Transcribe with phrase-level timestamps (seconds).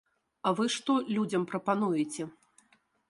[0.47, 2.27] А вы што людзям прапануеце?